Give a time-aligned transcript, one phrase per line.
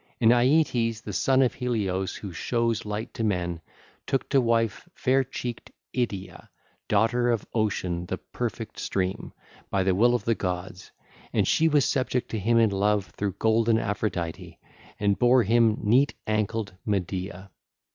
[0.19, 3.61] And Aeetes, the son of Helios who shows light to men,
[4.07, 6.49] took to wife fair cheeked Idyia,
[6.87, 9.31] daughter of Ocean the perfect stream,
[9.69, 10.89] by the will of the gods:
[11.33, 14.57] and she was subject to him in love through golden Aphrodite
[14.99, 17.51] and bare him neat ankled Medea.